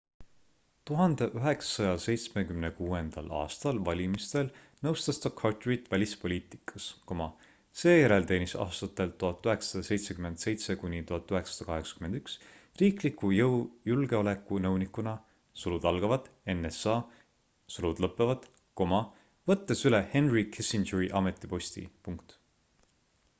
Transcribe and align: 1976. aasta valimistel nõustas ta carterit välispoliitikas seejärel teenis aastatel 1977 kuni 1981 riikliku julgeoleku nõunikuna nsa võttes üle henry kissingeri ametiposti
1976. 0.89 3.31
aasta 3.39 3.71
valimistel 3.89 4.47
nõustas 4.87 5.19
ta 5.25 5.31
carterit 5.41 5.83
välispoliitikas 5.91 6.87
seejärel 7.81 8.25
teenis 8.31 8.55
aastatel 8.65 9.13
1977 9.25 10.77
kuni 10.85 11.03
1981 11.11 12.41
riikliku 12.81 13.31
julgeoleku 13.35 14.59
nõunikuna 14.67 15.15
nsa 16.63 16.97
võttes 19.53 19.87
üle 19.91 20.01
henry 20.17 20.43
kissingeri 20.57 21.13
ametiposti 21.23 21.85